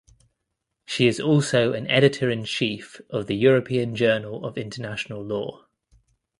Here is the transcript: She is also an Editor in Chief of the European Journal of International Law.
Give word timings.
She 0.83 1.05
is 1.05 1.19
also 1.19 1.73
an 1.73 1.87
Editor 1.87 2.31
in 2.31 2.43
Chief 2.45 2.99
of 3.11 3.27
the 3.27 3.35
European 3.35 3.95
Journal 3.95 4.43
of 4.47 4.57
International 4.57 5.23
Law. 5.23 5.67